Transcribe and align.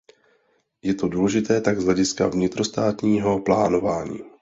Je 0.81 0.93
to 0.93 1.07
důležité 1.07 1.61
tak 1.61 1.81
z 1.81 1.85
hlediska 1.85 2.27
vnitrostátního 2.27 3.39
plánování. 3.39 4.19